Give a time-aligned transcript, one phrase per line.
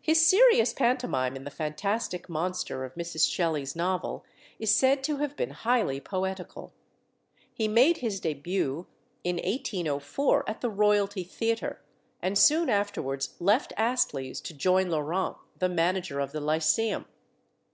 [0.00, 3.28] His serious pantomime in the fantastic monster of Mrs.
[3.28, 4.24] Shelley's novel
[4.60, 6.72] is said to have been highly poetical.
[7.52, 8.86] He made his début
[9.24, 11.80] in 1804, at the Royalty Theatre,
[12.22, 17.06] and soon afterwards left Astley's to join Laurent, the manager of the Lyceum.